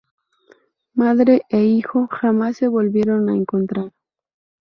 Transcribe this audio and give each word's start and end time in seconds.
Madre 0.95 1.43
e 1.47 1.59
hijo 1.63 2.07
jamás 2.07 2.57
se 2.57 2.67
volvieron 2.67 3.29
a 3.29 3.35
encontrar. 3.35 3.91